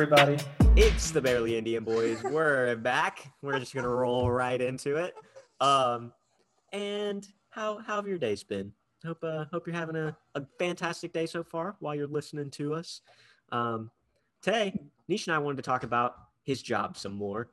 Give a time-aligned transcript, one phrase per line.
[0.00, 0.36] Everybody?
[0.76, 2.22] It's the Barely Indian Boys.
[2.22, 3.32] We're back.
[3.42, 5.12] We're just gonna roll right into it.
[5.60, 6.12] Um,
[6.72, 8.72] and how how have your days been?
[9.04, 12.74] Hope uh, hope you're having a, a fantastic day so far while you're listening to
[12.74, 13.00] us.
[13.50, 13.90] Um,
[14.40, 17.48] today, Nish and I wanted to talk about his job some more.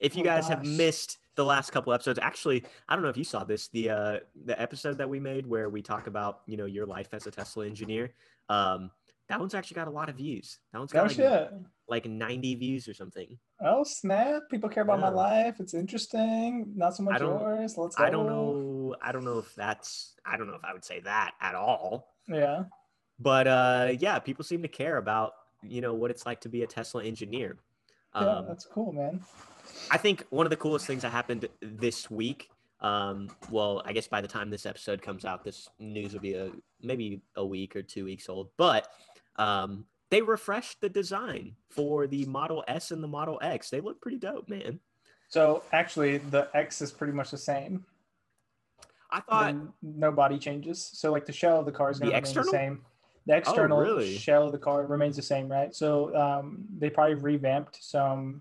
[0.00, 3.16] If you Oh, guys have missed the last couple episodes, actually, I don't know if
[3.16, 6.56] you saw this the uh, the episode that we made where we talk about you
[6.56, 8.14] know your life as a Tesla engineer.
[8.48, 8.90] Um,
[9.28, 10.58] that one's actually got a lot of views.
[10.72, 11.52] That one's got Oh like, shit!
[11.88, 13.38] like 90 views or something.
[13.60, 14.42] Oh snap!
[14.50, 15.56] People care about my life.
[15.60, 16.72] It's interesting.
[16.76, 17.76] Not so much yours.
[17.76, 18.04] Let's go.
[18.04, 18.94] I don't know.
[19.02, 20.14] I don't know if that's.
[20.24, 22.14] I don't know if I would say that at all.
[22.28, 22.64] Yeah.
[23.18, 26.62] But uh, yeah, people seem to care about you know what it's like to be
[26.62, 27.56] a Tesla engineer.
[28.14, 29.20] Yeah, Um, that's cool, man.
[29.90, 32.48] I think one of the coolest things that happened this week.
[32.80, 36.34] Um, well, I guess by the time this episode comes out, this news will be
[36.34, 38.50] a maybe a week or two weeks old.
[38.56, 38.88] But
[39.38, 43.70] um, they refreshed the design for the Model S and the Model X.
[43.70, 44.80] They look pretty dope, man.
[45.28, 47.84] So actually, the X is pretty much the same.
[49.10, 50.90] I thought Then no body changes.
[50.92, 52.52] So like the shell of the car is going The to remain external?
[52.52, 52.80] the same.
[53.26, 54.16] The external really?
[54.16, 55.74] shell of the car remains the same, right?
[55.74, 58.40] So um, they probably revamped some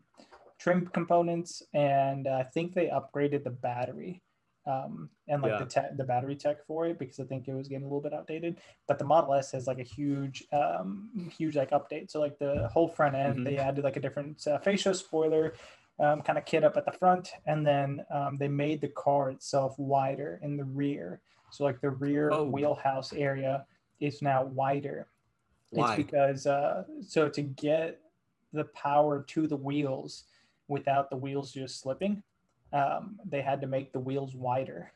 [0.58, 4.22] trim components, and I think they upgraded the battery
[4.68, 5.64] um, and like Yeah.
[5.64, 8.14] the the battery tech for it because I think it was getting a little bit
[8.14, 8.58] outdated.
[8.88, 12.12] But the Model S has like a huge, um, huge like update.
[12.12, 13.46] So like the whole front end, Mhm.
[13.46, 15.54] they added like a different uh, fascia spoiler
[16.00, 19.32] um, kind of kit up at the front, and then um, they made the car
[19.32, 21.22] itself wider in the rear.
[21.50, 22.44] So like the rear Oh.
[22.44, 23.66] wheelhouse area
[24.00, 25.08] is now wider.
[25.72, 25.96] why?
[25.96, 28.00] It's because uh, so to get
[28.54, 30.26] the power to the wheels
[30.68, 32.22] without the wheels just slipping,
[32.74, 34.92] um, they had to make the wheels wider.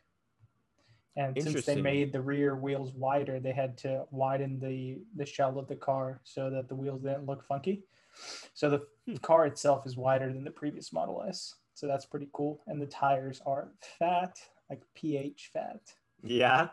[1.18, 5.60] And since they made the rear wheels wider, they had to widen the the shell
[5.60, 7.84] of the car so that the wheels didn't look funky.
[8.54, 9.16] So the Hmm.
[9.18, 11.56] car itself is wider than the previous Model S.
[11.74, 12.62] So that's pretty cool.
[12.68, 14.40] And the tires are fat,
[14.70, 15.82] like PH fat.
[16.24, 16.70] yeah.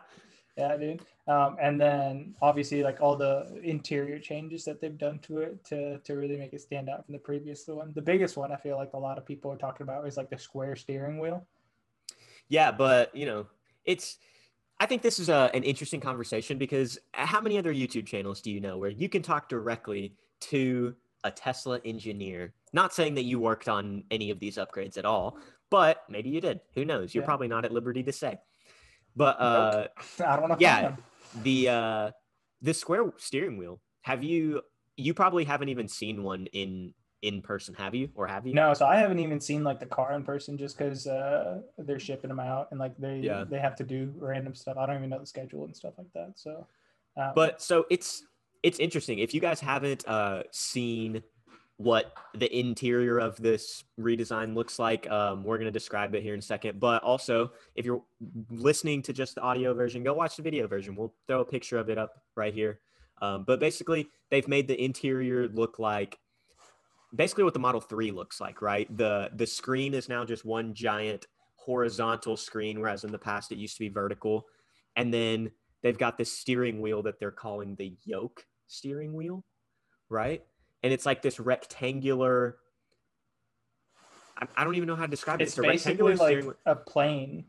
[0.59, 1.01] Yeah, dude.
[1.27, 5.99] Um, and then obviously like all the interior changes that they've done to it to
[5.99, 7.93] to really make it stand out from the previous one.
[7.95, 10.29] The biggest one I feel like a lot of people are talking about is like
[10.29, 11.45] the square steering wheel.
[12.49, 13.47] Yeah, but you know,
[13.85, 14.17] it's.
[14.81, 18.49] I think this is a, an interesting conversation because how many other YouTube channels do
[18.49, 20.95] you know where you can talk directly to
[21.25, 22.53] a Tesla engineer?
[22.71, 25.37] Not saying that you worked on any of these upgrades at all,
[25.69, 26.61] but maybe you did.
[26.75, 27.13] Who knows?
[27.13, 27.31] You're Yeah.
[27.31, 28.39] probably not at liberty to say.
[29.19, 29.87] But uh,
[30.25, 30.55] I don't know.
[30.59, 30.95] Yeah.
[31.43, 32.11] the uh,
[32.61, 33.81] the square steering wheel.
[34.03, 34.61] Have you?
[34.95, 38.09] You probably haven't even seen one in in person, have you?
[38.15, 38.53] Or have you?
[38.53, 41.99] No, so I haven't even seen like the car in person just because uh, they're
[41.99, 43.43] shipping them out and like they Yeah.
[43.43, 44.77] they have to do random stuff.
[44.77, 46.31] I don't even know the schedule and stuff like that.
[46.35, 46.65] So,
[47.17, 48.23] um, but so it's
[48.63, 51.21] it's interesting if you guys haven't uh seen
[51.79, 56.33] what the interior of this redesign looks like um, we're going to describe it here
[56.33, 58.03] in a second but also if you're
[58.49, 60.95] listening to just the audio version go watch the video version.
[60.95, 62.79] We'll throw a picture of it up right here.
[63.21, 66.19] Um, but basically they've made the interior look like
[67.15, 68.95] basically what the model 3 looks like right?
[68.95, 73.57] The the screen is now just one giant horizontal screen whereas in the past it
[73.57, 74.45] used to be vertical.
[74.95, 75.51] And then
[75.81, 79.43] they've got this steering wheel that they're calling the yoke steering wheel,
[80.09, 80.43] right?
[80.83, 82.57] And it's like this rectangular.
[84.37, 85.59] I, I don't even know how to describe it's it.
[85.61, 86.55] It's a rectangular basically like steering wheel.
[86.65, 87.45] a plane.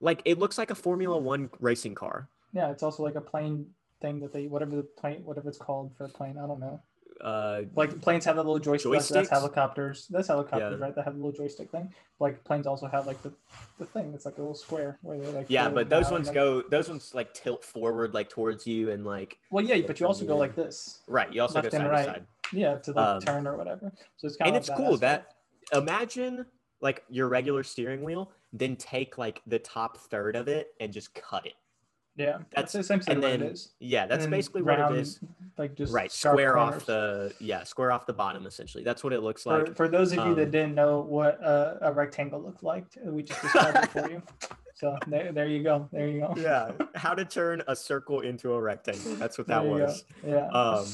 [0.00, 2.28] Like it looks like a Formula One racing car.
[2.52, 3.66] Yeah, it's also like a plane
[4.00, 6.36] thing that they whatever the plane whatever it's called for a plane.
[6.42, 6.82] I don't know.
[7.20, 8.90] Uh, Like planes have that little joystick.
[8.90, 10.08] That's, that's helicopters.
[10.10, 10.84] That's helicopters, Yeah.
[10.86, 10.94] right?
[10.96, 11.92] That have a little joystick thing.
[12.18, 13.32] Like planes also have like the,
[13.78, 14.12] the thing.
[14.12, 15.46] It's like a little square where they like.
[15.48, 16.62] yeah, but those ones go.
[16.62, 20.24] Those ones like tilt forward, like towards you, and like Well, yeah, but you also
[20.24, 21.02] go like this.
[21.06, 21.32] right.
[21.32, 22.06] You also go side right.
[22.06, 22.26] to side.
[22.52, 23.92] Yeah, to like Um, turn or whatever.
[24.16, 24.62] So it's kind and of.
[24.62, 25.34] it's cool that
[25.72, 26.46] imagine
[26.80, 31.14] like your regular steering wheel, then take like the top third of it and just
[31.14, 31.54] cut it.
[32.14, 33.72] Yeah, that's- that's essentially and what then it is.
[33.78, 35.20] Yeah, that's basically what it is.
[35.56, 36.76] Like just right square corners.
[36.82, 40.10] off the yeah square off the bottom essentially that's what it looks like for those
[40.12, 43.78] of you um, that didn't know what uh, a rectangle looked like, we just described
[43.84, 44.22] it for you.
[44.74, 45.88] So there, there you go.
[45.92, 46.34] There you go.
[46.36, 49.74] yeah how to turn a circle into a rectangle that's what that you go.
[49.84, 50.48] was Yeah.
[50.48, 50.86] um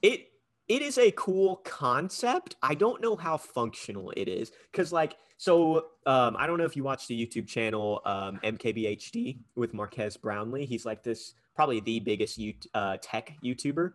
[0.00, 0.27] it
[0.68, 2.56] it is a cool concept.
[2.62, 6.76] I don't know how functional it is because like so um i don't know if
[6.76, 10.66] you watch the youtube channel um mkbhd with marques brownlee.
[10.66, 13.92] He's like this probably the biggest you uh, tech youtuber.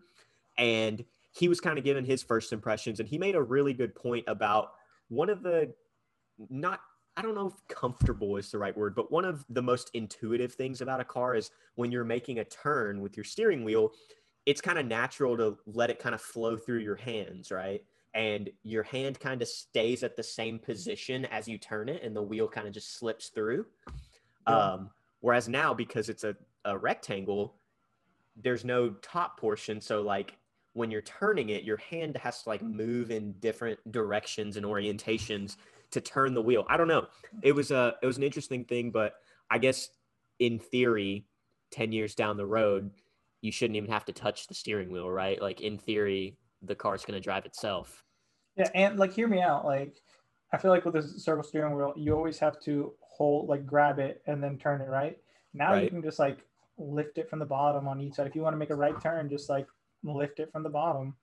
[0.57, 3.95] And he was kind of giving his first impressions and he made a really good
[3.95, 4.71] point about
[5.09, 5.73] one of the
[6.49, 6.79] not
[7.15, 10.53] I don't know if comfortable is the right word, but one of the most intuitive
[10.53, 13.91] things about a car is when you're making a turn with your steering wheel,
[14.45, 17.83] it's kind of natural to let it kind of flow through your hands, right?
[18.13, 22.15] And your hand kind of stays at the same position as you turn it, and
[22.15, 23.65] the wheel kind of just slips through.
[24.47, 24.55] Yeah.
[24.55, 24.89] Um,
[25.21, 26.35] whereas now, because it's a,
[26.65, 27.55] a rectangle,
[28.35, 29.81] there's no top portion.
[29.81, 30.37] So, like,
[30.73, 35.57] when you're turning it, your hand has to like move in different directions and orientations
[35.91, 36.65] to turn the wheel.
[36.67, 37.07] I don't know.
[37.41, 39.15] It was a it was an interesting thing, but
[39.49, 39.89] I guess
[40.39, 41.25] in theory,
[41.71, 42.91] 10 years down the road,
[43.43, 45.39] you shouldn't even have to touch the steering wheel, right?
[45.39, 48.01] Like in theory, the car's going to drive itself.
[48.55, 49.65] Yeah, and like hear me out.
[49.65, 49.97] Like
[50.53, 53.99] I feel like with a circle steering wheel, you always have to hold like grab
[53.99, 55.17] it and then turn it right.
[55.53, 56.37] Now you can just like
[56.77, 58.27] lift it from the bottom on each side.
[58.27, 59.67] If you want to make a right turn, just like
[60.03, 61.13] lift it from the bottom,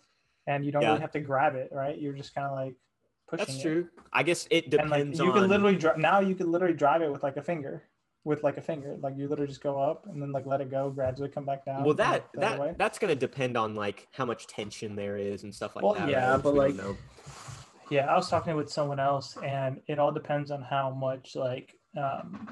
[0.47, 0.89] and you don't Yeah.
[0.89, 1.71] really have to grab it.
[1.73, 1.99] Right?
[1.99, 2.75] You're just kind of like
[3.29, 3.47] pushing.
[3.47, 3.63] That's it.
[3.63, 3.89] true.
[4.13, 6.75] I guess it And like depends you on can literally dri- now you can literally
[6.75, 7.85] drive it with like a finger,
[8.25, 8.97] with like a finger.
[9.01, 11.65] Like you literally just go up and then like let it go, gradually come back
[11.65, 11.85] down.
[11.85, 15.55] well that that that's going to depend on like how much tension there is and
[15.55, 16.09] stuff like Well, that.
[16.09, 16.43] yeah, right?
[16.43, 16.75] But, like.
[17.91, 21.75] Yeah, I was talking with someone else, and it all depends on how much like
[21.99, 22.49] um,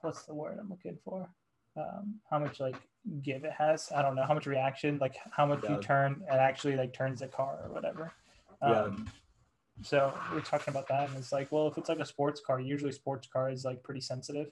[0.00, 1.28] what's the word I'm looking for?
[1.76, 2.74] Um, how much like
[3.22, 3.92] give it has.
[3.94, 5.76] I don't know how much reaction, like how much Yeah.
[5.76, 8.12] you turn, it actually like turns the car or whatever.
[8.62, 8.80] Yeah.
[8.82, 9.08] Um,
[9.82, 12.58] so we're talking about that, and it's like, well, if it's like a sports car,
[12.58, 14.50] usually sports car is like pretty sensitive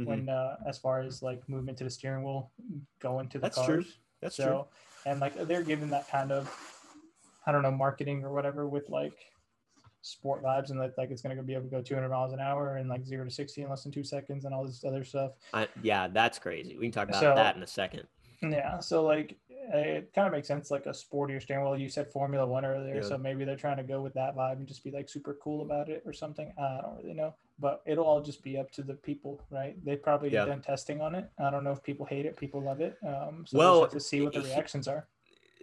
[0.00, 0.06] Mhm.
[0.06, 2.50] when uh, as far as like movement to the steering wheel,
[3.00, 3.66] going to the That's cars.
[3.66, 3.84] true.
[4.20, 4.44] That's true.
[4.44, 4.68] so,
[5.06, 6.48] and like they're giving that kind of,
[7.46, 9.14] I don't know, marketing or whatever with like
[10.02, 12.76] sport vibes and that like it's gonna be able to go 200 miles an hour
[12.76, 15.32] and like zero to 60 in less than two seconds and all this other stuff.
[15.52, 16.76] I, yeah, that's crazy.
[16.78, 18.06] We can talk about So- that in a second.
[18.42, 21.76] Yeah, so like it kind of makes sense like a sportier steering wheel.
[21.76, 23.02] You said Formula One earlier, Yeah.
[23.02, 25.60] so maybe they're trying to go with that vibe and just be like super cool
[25.60, 26.50] about it or something.
[26.58, 29.82] I don't really know, but it'll all just be up to the people, right?
[29.84, 30.46] They probably Yeah.
[30.46, 31.30] done testing on it.
[31.38, 32.96] I don't know if people hate it, people love it.
[33.06, 35.06] Um, so Well, we'll have to see what the reactions are.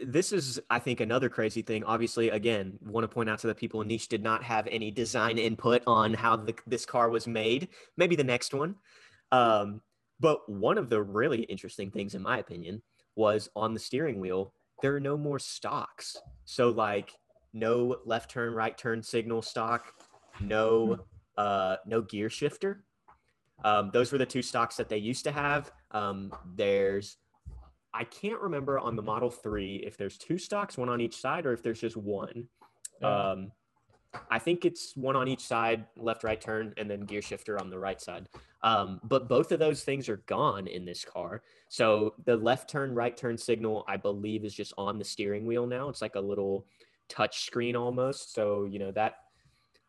[0.05, 3.55] this is i think another crazy thing obviously again want to point out to the
[3.55, 7.69] people Nish did not have any design input on how the, this car was made
[7.97, 8.75] maybe the next one
[9.31, 9.81] um,
[10.19, 12.83] but one of the really interesting things in my opinion
[13.15, 14.53] was on the steering wheel
[14.83, 16.15] there are no more stocks
[16.45, 17.15] so like
[17.53, 19.93] no left turn right turn signal stock
[20.39, 20.99] no
[21.37, 22.83] uh, no gear shifter
[23.63, 27.17] um, those were the two stocks that they used to have um, there's
[27.93, 31.47] I can't remember on the Model 3 if there's two stocks, one on each side,
[31.47, 32.47] or if there's just one.
[33.01, 33.31] Yeah.
[33.31, 33.51] Um,
[34.29, 37.69] I think it's one on each side, left, right turn, and then gear shifter on
[37.69, 38.29] the right side.
[38.61, 41.41] Um, but both of those things are gone in this car.
[41.69, 45.65] So the left turn, right turn signal, I believe, is just on the steering wheel
[45.65, 45.89] now.
[45.89, 46.67] It's like a little
[47.09, 48.33] touch screen almost.
[48.33, 49.15] So, you know, that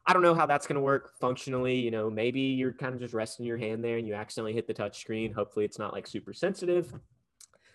[0.08, 1.78] I don't know how that's going to work functionally.
[1.78, 4.66] You know, maybe you're kind of just resting your hand there and you accidentally hit
[4.66, 5.34] the touch screen.
[5.34, 6.90] Hopefully, it's not like super sensitive.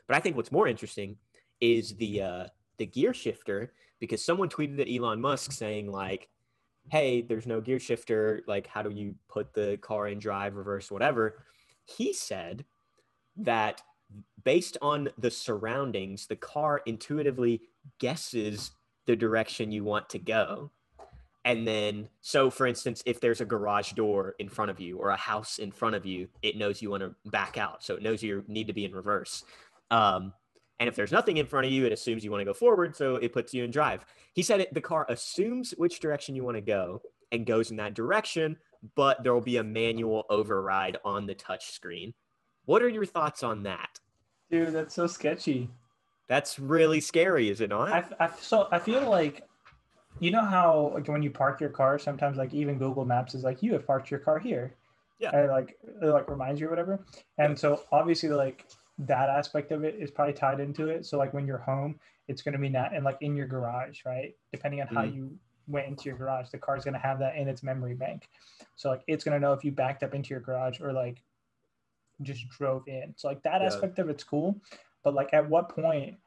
[0.08, 1.16] But I think what's more interesting
[1.62, 2.46] is the uh,
[2.78, 6.28] the gear shifter because someone tweeted at Elon Musk saying like,
[6.90, 8.42] "Hey, there's no gear shifter.
[8.48, 11.46] Like, how do you put the car in drive, reverse, whatever?"
[11.86, 12.66] He said
[13.38, 13.84] that
[14.44, 17.62] based on the surroundings, the car intuitively
[18.00, 18.72] guesses
[19.06, 20.72] the direction you want to go.
[21.46, 25.10] And then, so for instance, if there's a garage door in front of you or
[25.10, 27.84] a house in front of you, it knows you want to back out.
[27.84, 29.44] So it knows you need to be in reverse.
[29.92, 30.34] Um,
[30.80, 32.96] and if there's nothing in front of you, it assumes you want to go forward.
[32.96, 34.06] So it puts you in drive.
[34.34, 37.78] He said it, the car assumes which direction you want to go and goes in
[37.78, 38.58] that direction,
[38.96, 42.14] but there will be a manual override on the touch screen.
[42.66, 44.00] What are your thoughts on that?
[44.50, 45.70] Dude, that's so sketchy.
[46.28, 47.92] That's really scary, is it not?
[47.92, 49.44] I, I so I feel like
[50.20, 53.44] you know how like when you park your car sometimes like even Google Maps is
[53.44, 54.74] like you have parked your car here.
[55.20, 55.36] Yeah.
[55.36, 57.00] And like it like reminds you or whatever.
[57.38, 58.66] And so obviously like
[59.00, 61.06] that aspect of it is probably tied into it.
[61.06, 64.36] So like when you're home, it's gonna be not and like in your garage, right?
[64.52, 65.14] Depending on how Mhm.
[65.14, 68.30] you went into your garage, the car's gonna have that in its memory bank.
[68.76, 71.22] So like it's gonna know if you backed up into your garage or like
[72.22, 73.14] just drove in.
[73.18, 73.68] So like that Yeah.
[73.68, 74.62] aspect of it's cool.
[75.04, 76.18] But like at what point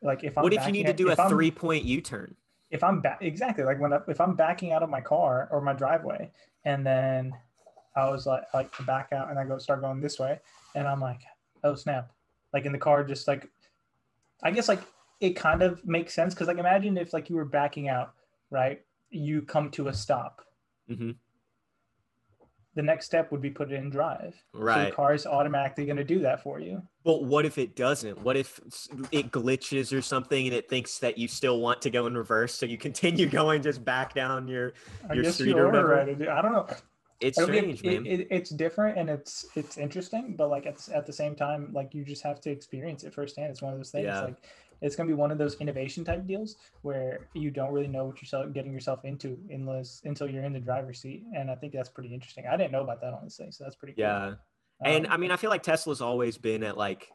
[0.00, 2.36] like if I'm what if you need to do a three point U turn?
[2.74, 5.60] If I'm back exactly like when I, if I'm backing out of my car or
[5.60, 6.30] my driveway
[6.64, 7.32] and then
[7.96, 10.40] I was like like to back out and I go start going this way
[10.74, 11.20] and I'm like
[11.62, 12.10] oh snap.
[12.52, 13.48] Like in the car just like
[14.42, 14.82] I guess like
[15.20, 18.14] it kind of makes sense because like imagine if like you were backing out
[18.50, 18.82] right?
[19.10, 20.44] You come to a stop.
[20.88, 21.12] Hmm
[22.74, 24.86] the next step would be put it in drive so Right.
[24.90, 28.18] the car is automatically going to do that for you But what if it doesn't?
[28.22, 28.60] What if
[29.12, 32.54] it glitches or something and it thinks that you still want to go in reverse,
[32.54, 34.72] so you continue going just back down your?
[35.08, 35.88] I Your street or you're whatever?
[35.88, 36.66] right I don't know
[37.20, 38.06] It's strange, it- man.
[38.06, 41.94] it- it's different and it's it's interesting, but like at, at the same time, like
[41.94, 43.50] you just have to experience it firsthand.
[43.50, 44.06] It's one of those things.
[44.06, 44.20] Yeah.
[44.22, 44.36] Like
[44.80, 48.06] it's going to be one of those innovation type deals where you don't really know
[48.06, 51.24] what you're getting yourself into unless until you're in the driver's seat.
[51.34, 52.44] And I think that's pretty interesting.
[52.46, 54.04] I didn't know about that honestly, so that's pretty cool.
[54.04, 54.36] Yeah, um,
[54.84, 57.10] and I mean, I feel like Tesla's always been at like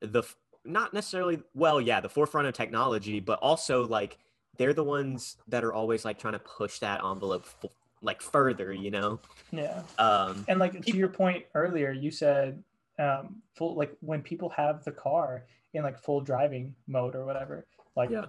[0.00, 0.22] the
[0.64, 4.18] not necessarily well, yeah, the forefront of technology, but also like
[4.56, 7.70] they're the ones that are always like trying to push that envelope f-
[8.02, 9.20] like further, you know?
[9.52, 9.82] Yeah.
[9.98, 12.62] Um, and like to your point earlier, you said
[12.98, 17.66] um, full like when people have the car in like full driving mode or whatever,
[17.96, 18.26] like yeah.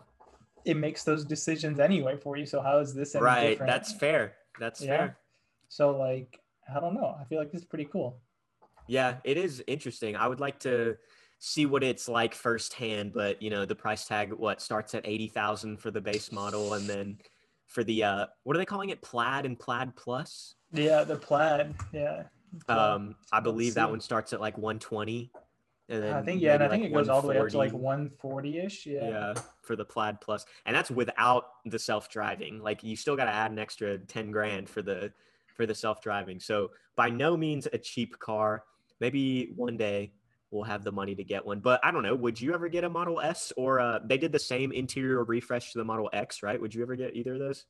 [0.65, 2.45] it makes those decisions anyway for you.
[2.45, 3.51] So how is this right?
[3.51, 3.71] Different?
[3.71, 4.33] That's fair.
[4.59, 4.97] That's yeah.
[4.97, 5.17] fair.
[5.69, 6.39] So like
[6.73, 7.15] I don't know.
[7.19, 8.19] I feel like this is pretty cool.
[8.87, 10.15] Yeah, it is interesting.
[10.15, 10.97] I would like to
[11.39, 15.27] see what it's like firsthand, but you know, the price tag what starts at eighty
[15.27, 17.17] thousand for the base model, and then
[17.67, 19.01] for the uh, what are they calling it?
[19.01, 20.55] Plaid and Plaid Plus.
[20.73, 21.73] Yeah, the Plaid.
[21.91, 22.23] Yeah.
[22.67, 25.31] Um, I believe that one starts at like 120.
[25.91, 27.57] And then I think yeah, and I think it goes all the way up to
[27.57, 28.85] like 140 ish.
[28.85, 29.09] Yeah.
[29.09, 32.63] Yeah, for the Plaid Plus, and that's without the self driving.
[32.63, 35.11] Like you still got to add an extra 10 grand for the
[35.57, 36.39] for the self driving.
[36.39, 38.63] So by no means a cheap car.
[39.01, 40.13] Maybe one day
[40.49, 41.59] we'll have the money to get one.
[41.59, 42.15] But I don't know.
[42.15, 45.73] Would you ever get a Model S or uh, they did the same interior refresh
[45.73, 46.59] to the Model X, right?
[46.59, 47.65] Would you ever get either of those?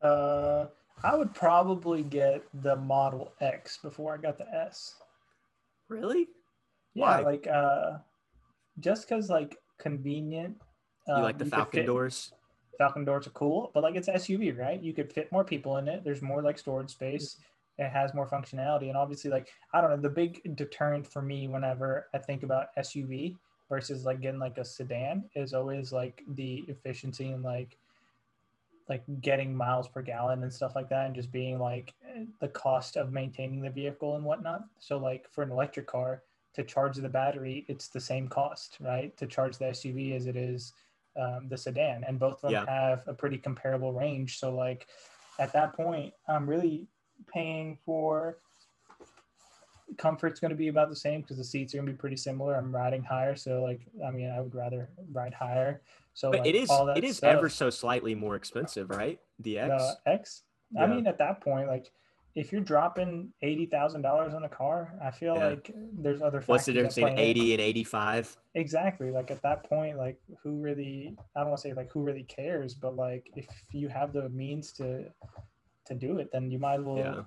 [0.00, 0.66] Uh,
[1.04, 4.94] I would probably get the Model X before I got the S.
[5.88, 6.28] Really?
[6.96, 7.20] Yeah, Why?
[7.20, 7.98] like uh,
[8.80, 10.56] just because like convenient.
[11.08, 12.32] Um, you like the you Falcon fit, doors?
[12.78, 14.82] Falcon doors are cool, but like it's SUV, right?
[14.82, 16.04] You could fit more people in it.
[16.04, 17.36] There's more like storage space.
[17.78, 21.48] It has more functionality, and obviously, like I don't know, the big deterrent for me
[21.48, 23.36] whenever I think about SUV
[23.68, 27.76] versus like getting like a sedan is always like the efficiency and like
[28.88, 31.92] like getting miles per gallon and stuff like that and just being like
[32.40, 36.22] the cost of maintaining the vehicle and whatnot so like for an electric car
[36.56, 40.36] to charge the battery it's the same cost right to charge the suv as it
[40.36, 40.72] is
[41.20, 42.64] um, the sedan and both of them yeah.
[42.66, 44.86] have a pretty comparable range so like
[45.38, 46.86] at that point i'm really
[47.32, 48.38] paying for
[49.96, 52.16] comfort's going to be about the same because the seats are going to be pretty
[52.16, 55.80] similar i'm riding higher so like i mean i would rather ride higher
[56.16, 59.20] so but like, it is it is stuff, ever so slightly more expensive, right?
[59.40, 59.70] The X.
[60.04, 60.42] The X.
[60.72, 60.84] Yeah.
[60.84, 61.92] I mean, at that point, like
[62.36, 65.48] if you're dropping eighty thousand dollars on a car, I feel yeah.
[65.48, 66.40] like there's other.
[66.40, 66.48] Factors.
[66.48, 68.36] What's the difference between eighty and eighty-five?
[68.54, 69.10] Exactly.
[69.10, 71.16] Like at that point, like who really?
[71.34, 74.28] I don't want to say like who really cares, but like if you have the
[74.28, 75.06] means to
[75.86, 77.22] to do it, then you might as well yeah.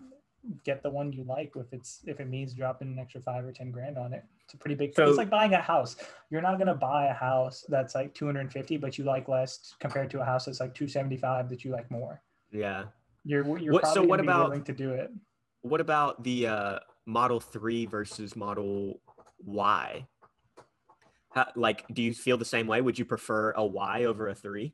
[0.64, 1.54] get the one you like.
[1.56, 4.24] If it's if it means dropping an extra five or ten grand on it.
[4.46, 4.94] It's a pretty big.
[4.96, 5.96] So, it's like buying a house.
[6.30, 10.22] You're not gonna buy a house that's like 250, but you like less compared to
[10.22, 12.22] a house that's like 275 that you like more.
[12.52, 12.86] Yeah.
[13.30, 15.12] You're you're what, so what about willing to do it.
[15.62, 19.00] What about the uh, Model Three versus Model
[19.46, 20.08] Y?
[21.30, 22.82] How, like, do you feel the same way?
[22.82, 24.74] Would you prefer a Y over a three?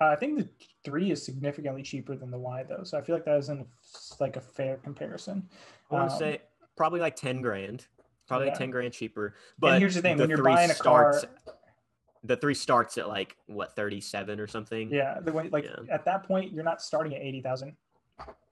[0.00, 0.48] Uh, I think the
[0.84, 3.64] three is significantly cheaper than the Y though, so I feel like that isn't
[4.18, 5.48] like a fair comparison.
[5.92, 6.42] I want to um, say
[6.76, 7.86] probably like ten grand
[8.26, 8.54] probably yeah.
[8.54, 9.34] 10 grand cheaper.
[9.58, 11.54] But and here's the thing: the when you're buying a starts, car,
[12.24, 14.90] the three starts at like what 37 or something.
[14.90, 15.94] Yeah, the way like yeah.
[15.94, 17.76] at that point you're not starting at 80,000.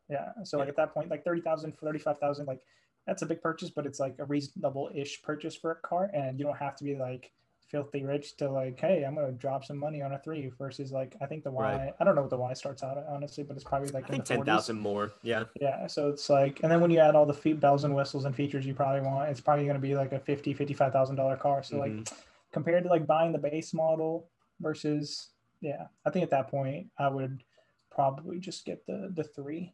[0.08, 2.60] Yeah, so like at that point, like 30,000, 35,000, like
[3.06, 6.44] that's a big purchase, but it's like a reasonable-ish purchase for a car, and you
[6.44, 7.32] don't have to be like
[7.72, 11.16] filthy rich to like, hey, I'm gonna drop some money on a three versus like
[11.22, 11.62] I think the Y.
[11.62, 11.94] Right.
[11.98, 14.08] I don't know what the Y starts out at honestly, but it's probably like I
[14.08, 15.12] think ten thousand more.
[15.22, 15.44] Yeah.
[15.58, 15.86] Yeah.
[15.86, 18.36] So it's like, and then when you add all the feet, bells and whistles and
[18.36, 21.62] features you probably want, it's probably gonna be like a fifty, fifty-five thousand dollar car.
[21.62, 21.98] So mm-hmm.
[21.98, 22.08] like
[22.52, 24.28] compared to like buying the base model
[24.60, 25.30] versus
[25.60, 27.42] yeah, I think at that point I would
[27.90, 29.72] probably just get the the three.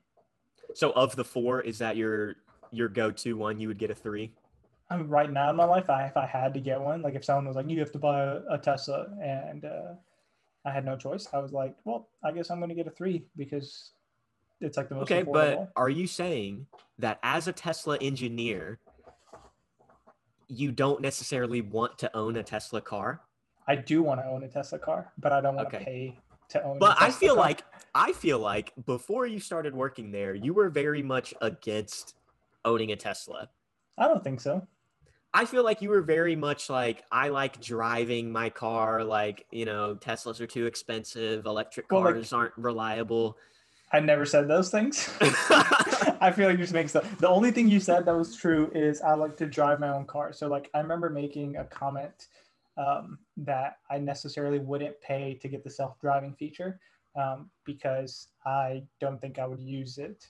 [0.75, 2.37] So of the four, is that your
[2.71, 3.59] your go to one?
[3.59, 4.33] You would get a three.
[4.91, 7.15] I mean, right now in my life, I, if I had to get one, like
[7.15, 9.95] if someone was like, you have to buy a, a Tesla, and uh,
[10.65, 12.91] I had no choice, I was like, well, I guess I'm going to get a
[12.91, 13.93] three because
[14.61, 15.11] it's like the most.
[15.11, 15.33] Okay, affordable.
[15.33, 16.67] but are you saying
[16.99, 18.79] that as a Tesla engineer,
[20.49, 23.23] you don't necessarily want to own a Tesla car?
[23.67, 25.79] I do want to own a Tesla car, but I don't want okay.
[25.79, 26.19] to pay
[26.51, 26.79] to own.
[26.79, 27.45] But I feel car.
[27.45, 27.65] like
[27.95, 32.15] I feel like before you started working there, you were very much against
[32.65, 33.49] owning a Tesla.
[33.99, 34.67] I don't think so.
[35.35, 39.05] I feel like you were very much like I like driving my car.
[39.05, 41.45] Like you know, Teslas are too expensive.
[41.45, 43.37] Electric cars well, like, aren't reliable.
[43.93, 45.09] I never said those things.
[46.21, 47.19] I feel like you just make stuff.
[47.19, 50.05] The only thing you said that was true is I like to drive my own
[50.05, 50.33] car.
[50.33, 52.27] So like I remember making a comment
[52.77, 56.79] um, that I necessarily wouldn't pay to get the self-driving feature
[57.17, 60.29] um, because I don't think I would use it.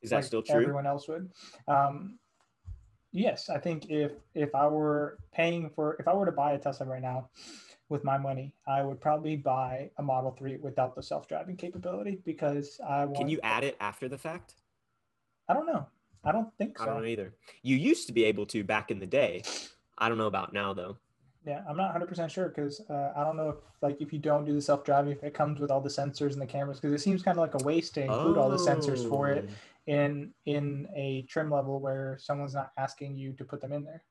[0.00, 0.56] Is that like still true?
[0.56, 1.30] Everyone else would.
[1.68, 2.18] Um,
[3.12, 6.58] Yes, I think if if I were paying for if I were to buy a
[6.58, 7.28] Tesla right now
[7.92, 12.80] with my money, I would probably buy a Model 3 without the self-driving capability because
[12.84, 14.54] I want Can you add it after the fact?
[15.48, 15.86] I don't know.
[16.24, 16.84] I don't think so.
[16.84, 17.34] I don't know either.
[17.62, 19.42] You used to be able to back in the day.
[19.98, 20.96] I don't know about now though.
[21.44, 24.44] Yeah, I'm not 100% sure because uh, I don't know if like if you don't
[24.44, 27.02] do the self-driving if it comes with all the sensors and the cameras because it
[27.02, 29.92] seems kind of like a waste to include all the sensors for it Oh.
[29.92, 34.04] in in a trim level where someone's not asking you to put them in there.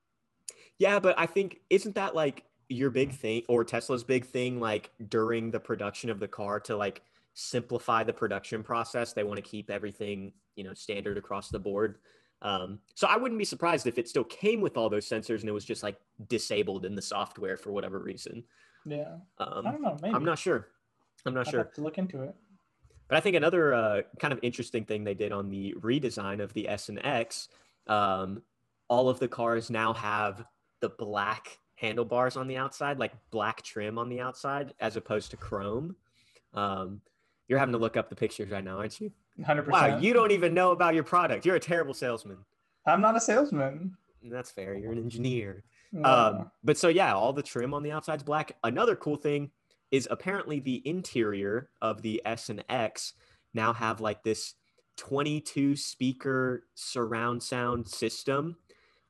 [0.78, 4.90] Yeah, but I think isn't that like your big thing or Tesla's big thing like
[5.08, 7.02] during the production of the car to like
[7.34, 9.12] simplify the production process?
[9.12, 11.98] They want to keep everything, you know, standard across the board.
[12.42, 15.48] Um, so I wouldn't be surprised if it still came with all those sensors and
[15.48, 15.96] it was just like
[16.28, 18.42] disabled in the software for whatever reason.
[18.84, 19.96] Yeah, I Um, don't know.
[20.02, 20.68] Maybe I'm not sure.
[21.24, 21.60] I'm not I'd sure.
[21.60, 22.34] have to look into it.
[23.08, 26.52] But I think another uh, kind of interesting thing they did on the redesign of
[26.54, 27.48] the S and X,
[27.86, 28.42] um,
[28.88, 30.44] all of the cars now have
[30.80, 35.36] the black handlebars on the outside, like black trim on the outside, as opposed to
[35.36, 35.96] chrome.
[36.54, 37.02] Um,
[37.48, 39.10] you're having to look up the pictures right now, aren't you?
[39.40, 39.66] 100%.
[39.66, 41.44] Wow, you don't even know about your product.
[41.44, 42.38] You're a terrible salesman.
[42.86, 43.96] I'm not a salesman.
[44.24, 44.74] That's fair.
[44.74, 45.64] You're an engineer.
[45.90, 46.08] No.
[46.08, 48.56] Um, but so yeah, all the trim on the outside's black.
[48.64, 49.50] Another cool thing
[49.90, 53.14] is apparently the interior of the S and X
[53.52, 54.54] now have like this
[54.96, 58.56] 22 speaker surround sound system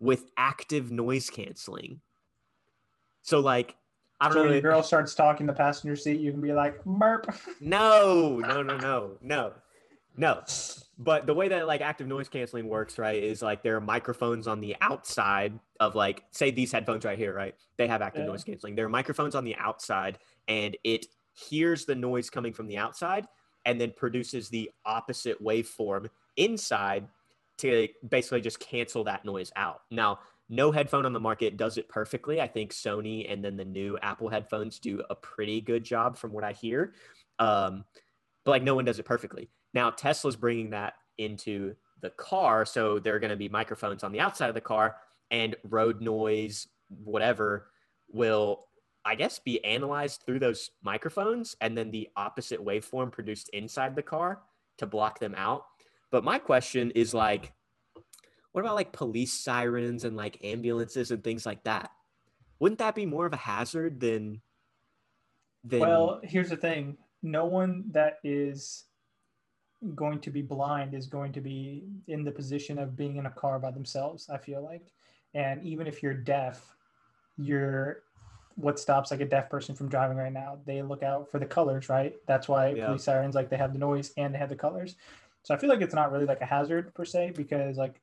[0.00, 2.00] with active noise canceling.
[3.22, 3.76] So like
[4.20, 4.44] I don't so know.
[4.44, 8.38] when your girl starts talking in the passenger seat, you can be like, "Merp." no,
[8.38, 9.52] no, no, no, no,
[10.16, 10.42] no.
[10.98, 14.46] But the way that like active noise canceling works, right, is like there are microphones
[14.46, 17.54] on the outside of like, say these headphones right here, right?
[17.78, 18.28] They have active Yeah.
[18.30, 18.76] noise canceling.
[18.76, 23.26] There are microphones on the outside, and it hears the noise coming from the outside
[23.64, 27.08] and then produces the opposite waveform inside
[27.58, 29.82] to basically just cancel that noise out.
[29.90, 32.40] Now, no headphone on the market does it perfectly.
[32.40, 36.32] I think Sony and then the new Apple headphones do a pretty good job from
[36.32, 36.94] what I hear.
[37.38, 37.84] Um,
[38.44, 39.48] but like no one does it perfectly.
[39.74, 44.12] Now Tesla's bringing that into the car, so there are going to be microphones on
[44.12, 44.96] the outside of the car,
[45.30, 47.68] and road noise, whatever,
[48.08, 48.66] will
[49.04, 54.02] I guess be analyzed through those microphones, and then the opposite waveform produced inside the
[54.02, 54.42] car
[54.78, 55.64] to block them out.
[56.10, 57.52] But my question is like,
[58.52, 61.90] what about like police sirens and like ambulances and things like that?
[62.58, 64.40] Wouldn't that be more of a hazard than?
[65.64, 68.84] than Well, here's the thing no one that is
[69.94, 73.30] going to be blind is going to be in the position of being in a
[73.30, 74.92] car by themselves, I feel like.
[75.34, 76.76] And even if you're deaf,
[77.36, 78.02] you're
[78.56, 81.46] what stops like a deaf person from driving right now they look out for the
[81.46, 82.86] colors right that's why Yeah.
[82.86, 84.96] police sirens like they have the noise and they have the colors
[85.42, 88.02] so i feel like it's not really like a hazard per se because like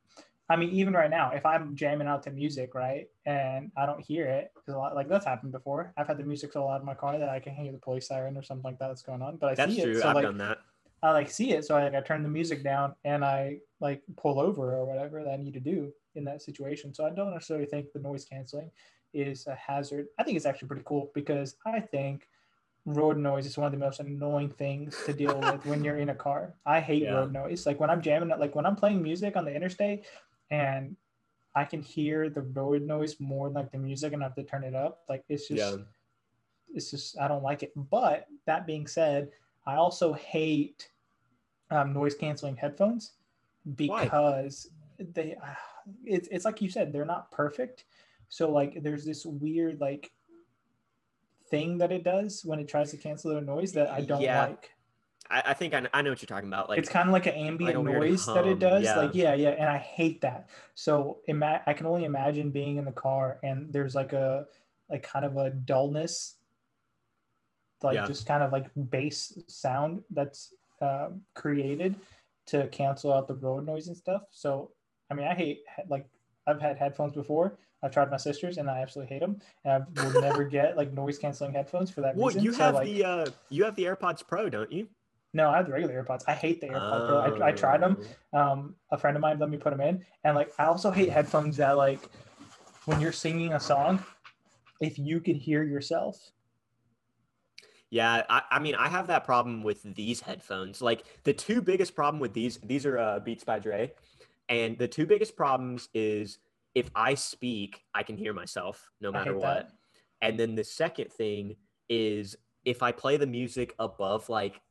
[0.50, 4.02] i mean even right now if i'm jamming out to music right and i don't
[4.02, 6.80] hear it because a lot like that's happened before i've had the music so loud
[6.82, 9.02] in my car that i can hear the police siren or something like that that's
[9.04, 9.92] going on but i that's see true.
[9.92, 10.60] it so I've like done that.
[11.02, 14.02] I like see it, so I like I turn the music down and I like
[14.18, 16.94] pull over or whatever that I need to do in that situation.
[16.94, 18.70] So I don't necessarily think the noise canceling
[19.14, 20.08] is a hazard.
[20.18, 22.28] I think it's actually pretty cool because I think
[22.86, 26.10] road noise is one of the most annoying things to deal with when you're in
[26.10, 26.56] a car.
[26.66, 27.14] I hate Yeah.
[27.14, 27.66] road noise.
[27.66, 30.06] Like when I'm jamming, like when I'm playing music on the interstate
[30.52, 30.96] and
[31.56, 34.44] I can hear the road noise more than like the music and I have to
[34.44, 35.04] turn it up.
[35.10, 35.84] Like it's just Yeah.
[36.74, 37.74] it's just I don't like it.
[37.76, 39.32] But that being said,
[39.66, 40.90] I also hate
[41.72, 43.14] um, noise canceling headphones
[43.76, 45.54] because they uh,
[46.04, 47.86] it's it's like you said they're not perfect.
[48.30, 50.12] So like there's this weird like
[51.50, 54.46] thing that it does when it tries to cancel the noise that I don't Yeah.
[54.46, 54.72] like.
[55.32, 56.70] I, I think I, I know what you're talking about.
[56.70, 58.84] Like it's kind of like an ambient weird noise that it does.
[58.84, 58.98] yeah.
[58.98, 60.50] Like yeah, yeah, and I hate that.
[60.76, 64.46] So ima- I can only imagine being in the car and there's like a
[64.90, 66.36] like kind of a dullness,
[67.84, 68.08] like Yeah.
[68.08, 71.96] just kind of like bass sound that's uh, created
[72.48, 74.24] to cancel out the road noise and stuff.
[74.32, 74.72] So
[75.12, 76.08] I mean, I hate like
[76.48, 77.58] I've had headphones before.
[77.82, 79.40] I've tried my sisters and I absolutely hate them.
[79.64, 82.44] And I will never get like noise canceling headphones for that well, reason.
[82.44, 84.88] you So, have like, the uh, you have the AirPods Pro, don't you?
[85.34, 86.24] No, I have the regular AirPods.
[86.28, 87.42] I hate the AirPod Pro.
[87.42, 87.98] I, I tried them.
[88.34, 88.40] Oh.
[88.40, 91.10] um, a friend of mine let me put them in, and like I also hate
[91.10, 92.00] headphones that like
[92.86, 94.04] when you're singing a song,
[94.82, 96.32] if you could hear yourself.
[97.92, 100.82] Yeah, I, I mean, I have that problem with these headphones.
[100.82, 103.92] Like the two biggest problem with these, these are uh, Beats by Dre,
[104.48, 106.40] and the two biggest problems is
[106.76, 109.42] if I speak, I can hear myself no matter what.
[109.42, 109.72] that.
[110.22, 111.56] And then the second thing
[111.88, 114.62] is if I play the music above like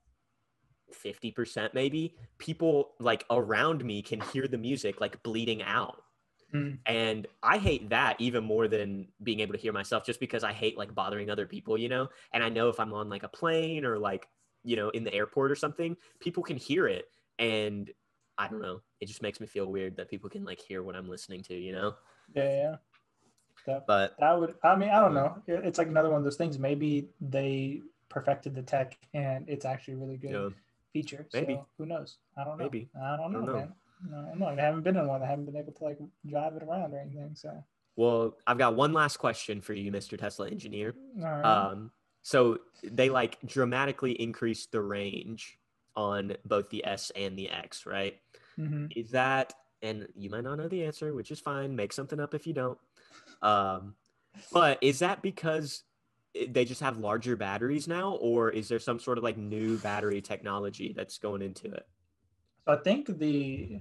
[0.93, 6.03] 50% maybe, people like around me can hear the music like bleeding out.
[6.55, 6.79] Mm.
[6.87, 10.53] And I hate that even more than being able to hear myself just because I
[10.53, 12.09] hate like bothering other people, you know?
[12.33, 14.27] And I know if I'm on like a plane or like,
[14.65, 17.07] you know, in the airport or something, people can hear it.
[17.39, 17.91] And
[18.39, 18.81] I don't know.
[19.01, 21.55] It just makes me feel weird that people can like hear what I'm listening to,
[21.55, 21.95] you know?
[22.35, 22.75] Yeah, yeah.
[23.67, 24.55] That, But that would.
[24.65, 25.43] I mean, I don't know.
[25.47, 26.59] It's like another one of those things.
[26.59, 30.53] Maybe they perfected the tech and it's actually really good know,
[30.93, 31.27] feature.
[31.33, 31.55] Maybe.
[31.55, 32.19] So who knows?
[32.37, 32.65] I don't know.
[32.65, 32.89] Maybe.
[33.01, 33.53] I don't know, don't know.
[33.55, 33.73] man.
[34.11, 34.47] No, I don't know.
[34.49, 35.23] I haven't been in one.
[35.23, 37.31] I haven't been able to like drive it around or anything.
[37.35, 37.65] So.
[37.97, 40.19] well, I've got one last question for you, Mr.
[40.19, 40.95] Tesla engineer.
[41.17, 41.43] Right.
[41.43, 41.91] Um,
[42.23, 45.59] so they like dramatically increased the range
[45.97, 48.17] on both the S and the X, right?
[48.57, 51.75] hmm Is that, and you might not know the answer, which is fine.
[51.75, 52.79] Make something up if you don't.
[53.43, 53.95] Um,
[54.53, 55.83] but is that because
[56.49, 60.21] they just have larger batteries now, or is there some sort of like new battery
[60.21, 61.87] technology that's going into it?
[62.67, 63.81] So I think the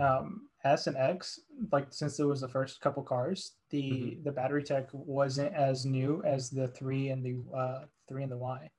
[0.00, 4.24] um, S and X, like since it was the first couple cars, the Mm-hmm.
[4.24, 8.38] the battery tech wasn't as new as the three and the uh, three and the
[8.38, 8.70] Y.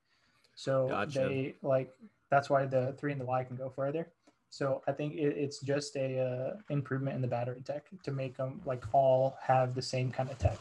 [0.56, 1.20] So Gotcha.
[1.20, 1.90] they like
[2.30, 4.08] that's why the three and the Y can go further.
[4.50, 8.36] So I think it, it's just a uh, improvement in the battery tech to make
[8.36, 10.58] them like all have the same kind of tech.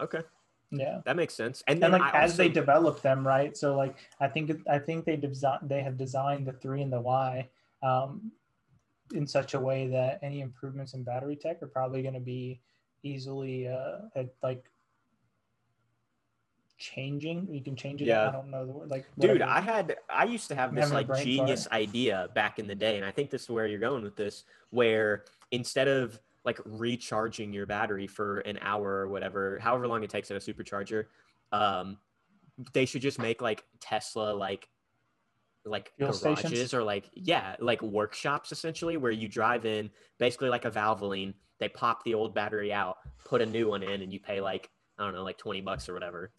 [0.00, 0.20] Okay,
[0.70, 1.00] Yeah.
[1.06, 1.62] that makes sense.
[1.66, 5.04] And then like I as they develop them right so like i think i think
[5.06, 7.48] they design they have designed the three and the y
[7.82, 8.30] um,
[9.14, 12.60] in such a way that any improvements in battery tech are probably going to be
[13.02, 14.64] easily uh, at, like
[16.76, 18.28] changing you can change it Yeah.
[18.28, 19.50] i don't know the word like Dude, whatever.
[19.50, 22.96] I had I used to have I'm this like genius idea back in the day,
[22.96, 27.52] and I think this is where you're going with this, where instead of like recharging
[27.52, 31.06] your battery for an hour or whatever, however long it takes at a supercharger,
[31.52, 31.98] um,
[32.72, 34.68] they should just make like Tesla like
[35.64, 36.74] like Fuel garages stations?
[36.74, 41.68] or like yeah, like workshops essentially where you drive in basically like a Valvoline, they
[41.68, 45.04] pop the old battery out, put a new one in, and you pay like I
[45.04, 46.32] don't know, like 20 bucks or whatever.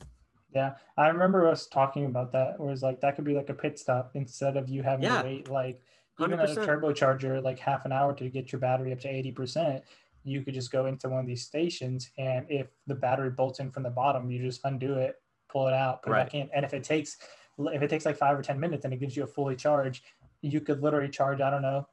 [0.54, 3.54] yeah i remember us talking about that where it's like that could be like a
[3.54, 5.22] pit stop instead of you having Yeah.
[5.22, 5.82] to wait like
[6.20, 6.66] even at a 100%.
[6.66, 9.82] turbocharger like half an hour to get your battery up to 80%
[10.24, 13.72] you could just go into one of these stations and if the battery bolts in
[13.72, 15.16] from the bottom you just undo it
[15.50, 17.18] pull it out put it back in and if it takes
[17.58, 20.04] if it takes like five or 10 minutes and it gives you a fully charge
[20.42, 21.88] you could literally charge i don't know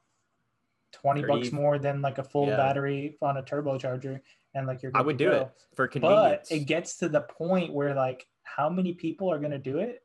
[0.93, 2.57] 20 bucks more than like a full Yeah.
[2.57, 4.21] battery on a turbocharger
[4.55, 5.37] and like you're I would to do go.
[5.41, 6.47] it for convenience.
[6.49, 9.79] but it gets to the point where like how many people are going to do
[9.79, 10.01] it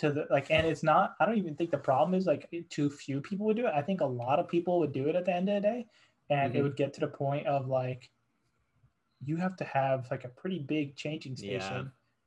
[0.00, 2.88] to the like and it's not i don't even think the problem is like too
[2.88, 5.26] few people would do it i think a lot of people would do it at
[5.26, 5.86] the end of the day
[6.30, 6.62] and it Mhm.
[6.62, 8.10] would get to the point of like
[9.22, 11.82] you have to have like a pretty big changing station Yeah,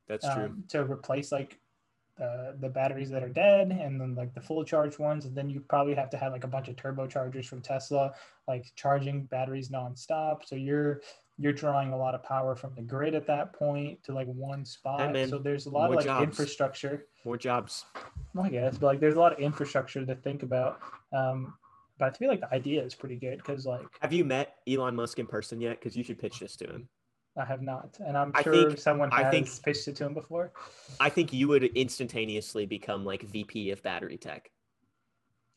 [0.06, 0.44] That's true.
[0.46, 1.58] um, to replace like
[2.16, 5.50] the the batteries that are dead and then like the full charge ones and then
[5.50, 8.12] you probably have to have like a bunch of turbochargers from tesla
[8.46, 11.00] like charging batteries nonstop so you're
[11.38, 14.64] you're drawing a lot of power from the grid at that point to like one
[14.64, 16.24] spot so there's a lot of like jobs.
[16.24, 17.84] infrastructure More jobs.
[18.40, 20.80] i guess but like there's a lot of infrastructure to think about
[21.12, 21.54] um
[21.98, 24.94] but i feel like the idea is pretty good because like Have you met Elon
[24.94, 25.80] Musk in person yet?
[25.80, 26.88] Because you should pitch this to him.
[27.36, 30.06] I have not and i'm I sure think- someone I has think- pitched it to
[30.06, 30.52] him before
[31.00, 34.50] I think you would instantaneously become like VP of battery tech.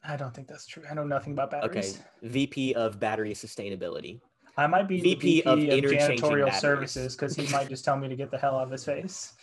[0.04, 2.00] i don't think that's true i know nothing about batteries.
[2.24, 4.20] Okay, VP of battery sustainability.
[4.60, 6.62] I might be VP VP, of of, janitorial batteries.
[6.62, 9.34] services because he might just tell me to get the hell out of his face.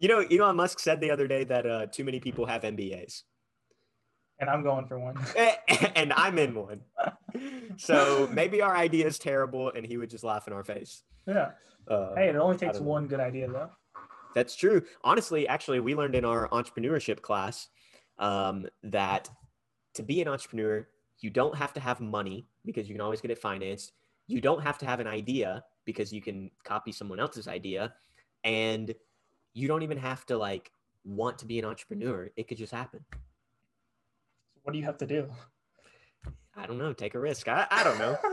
[0.00, 3.22] You know, Elon Musk said the other day that uh, too many people have MBAs,
[4.40, 5.16] And I'm going for one.
[5.94, 6.80] and I'm in one.
[7.76, 11.02] So maybe our idea is terrible, and he would just laugh in our face.
[11.26, 11.52] Yeah.
[11.88, 13.70] Uh, Hey, it only takes one good idea though.
[14.34, 14.82] That's true.
[15.04, 17.68] Honestly, actually, we learned in our entrepreneurship class
[18.18, 19.28] um, that
[19.94, 20.86] to be an entrepreneur,
[21.20, 23.92] you don't have to have money because you can always get it financed.
[24.26, 27.94] You don't have to have an idea because you can copy someone else's idea.
[28.44, 28.94] And
[29.54, 30.72] you don't even have to like
[31.04, 32.30] want to be an entrepreneur.
[32.36, 33.04] It could just happen.
[34.62, 35.28] What do you have to do?
[36.56, 36.92] I don't know.
[36.92, 37.48] Take a risk.
[37.48, 38.18] I, I don't know.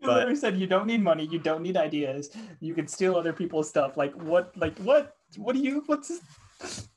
[0.00, 3.16] You But- literally said you don't need money, you don't need ideas, you can steal
[3.16, 3.96] other people's stuff.
[3.96, 4.56] Like what?
[4.56, 5.16] Like what?
[5.36, 5.82] What do you?
[5.86, 6.06] What's
[6.60, 6.88] this?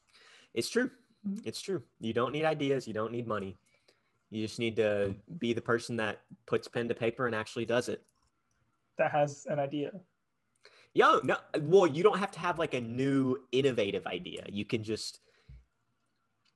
[0.53, 0.91] It's true.
[1.27, 1.39] Mm-hmm.
[1.43, 1.81] It's true.
[1.99, 2.87] You don't need ideas.
[2.87, 3.57] You don't need money.
[4.29, 7.89] You just need to be the person that puts pen to paper and actually does
[7.89, 8.03] it.
[8.99, 9.91] that has an idea?
[10.93, 14.43] Yo, no, well, you don't have to have like a new innovative idea.
[14.47, 15.21] You can just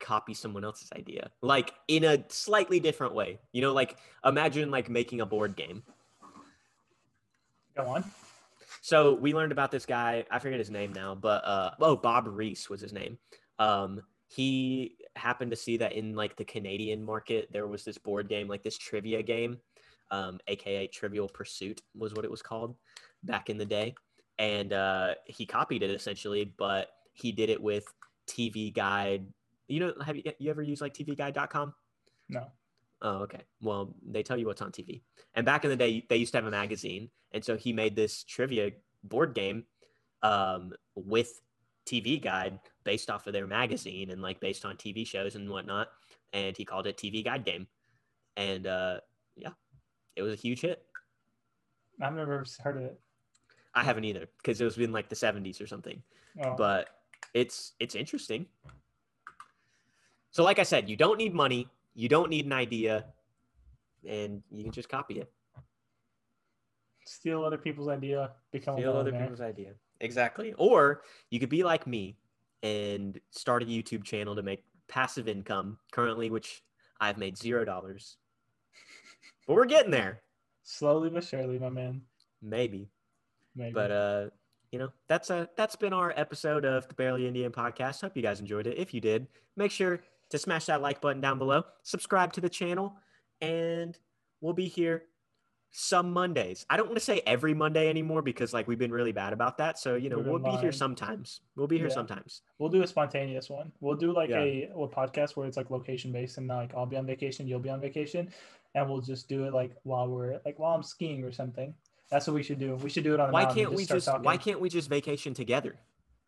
[0.05, 3.39] copy someone else's idea, like in a slightly different way.
[3.51, 5.83] You know, like imagine like making a board game.
[7.75, 8.03] Go on.
[8.81, 10.25] So we learned about this guy.
[10.29, 13.17] I forget his name now, but uh, oh, Bob Reese was his name.
[13.57, 18.29] Um, he happened to see that in like the Canadian market, there was this board
[18.29, 19.57] game, like this trivia game,
[20.11, 22.75] um, aka Trivial Pursuit was what it was called
[23.23, 23.95] back in the day,
[24.37, 27.85] and uh, he copied it essentially, but he did it with
[28.27, 29.25] TV Guide.
[29.67, 31.73] You know, have you, you ever used like TVGuide.com?
[32.29, 32.45] No.
[33.01, 33.41] Oh, okay.
[33.61, 35.01] Well, they tell you what's on TV.
[35.35, 37.95] And back in the day, they used to have a magazine, and so he made
[37.95, 38.71] this trivia
[39.03, 39.65] board game
[40.23, 41.41] um, with
[41.85, 45.89] TV Guide based off of their magazine and like based on TV shows and whatnot.
[46.33, 47.67] And he called it TV Guide Game,
[48.37, 48.99] and uh,
[49.35, 49.51] yeah,
[50.15, 50.83] it was a huge hit.
[52.01, 52.99] I've never heard of it.
[53.73, 56.01] I haven't either because it was in like the 70s or something.
[56.43, 56.55] Oh.
[56.57, 56.89] But
[57.33, 58.47] it's it's interesting.
[60.35, 63.05] So like I said, you don't need money, you don't need an idea,
[64.05, 65.31] and you can just copy it.
[67.05, 69.71] steal other people's idea, become Steal other people's idea.
[70.01, 70.53] Exactly.
[70.57, 72.17] Or you could be like me
[72.63, 76.63] and start a YouTube channel to make passive income currently, which
[76.99, 78.17] I've made zero dollars.
[79.47, 80.19] But we're getting there.
[80.63, 82.01] Slowly but surely, my man.
[82.41, 82.89] Maybe.
[83.55, 83.71] Maybe.
[83.71, 84.25] But uh,
[84.73, 88.01] you know, that's a that's been our episode of the Barely Indian podcast.
[88.01, 88.77] Hope you guys enjoyed it.
[88.77, 90.01] If you did, make sure
[90.39, 92.95] smash that like button down below, subscribe to the channel,
[93.41, 93.97] and
[94.41, 95.03] we'll be here
[95.77, 96.65] some Mondays.
[96.69, 99.57] I don't want to say every Monday anymore because like we've been really bad about
[99.57, 99.77] that.
[99.77, 101.41] So you know, we'll be here sometimes.
[101.57, 101.93] We'll be here Yeah.
[101.93, 102.41] sometimes.
[102.59, 103.73] we'll do a spontaneous one.
[103.81, 104.39] We'll do like Yeah.
[104.39, 107.59] a, a podcast where it's like location based and like I'll be on vacation, you'll
[107.59, 108.31] be on vacation,
[108.73, 111.73] and we'll just do it like while we're like while I'm skiing or something.
[112.09, 112.75] That's what we should do.
[112.75, 113.29] We should do it on.
[113.29, 114.23] A Why can't we just talking.
[114.23, 115.75] why can't we just vacation together?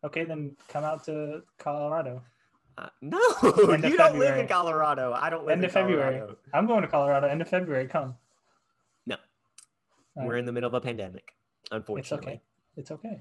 [0.04, 2.22] Okay, then come out to Colorado.
[2.78, 3.18] Uh, no,
[3.72, 5.12] End of you don't live in Colorado.
[5.12, 6.18] I don't live End in of February.
[6.18, 6.36] Colorado.
[6.54, 7.88] I'm going to Colorado end of February.
[7.88, 8.14] Come.
[9.04, 9.16] No.
[10.16, 10.38] All We're right.
[10.38, 11.32] in the middle of a pandemic,
[11.72, 12.32] Unfortunately, It's unfortunately.
[12.34, 12.42] okay.
[12.76, 13.20] It's okay.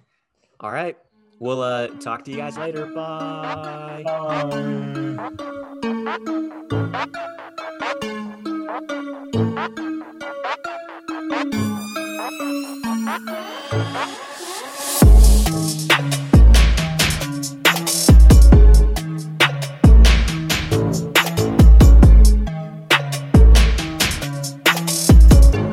[0.59, 0.95] All right.
[1.39, 2.85] We'll uh talk to you guys later.
[2.85, 4.03] Bye.
[4.07, 5.17] Um,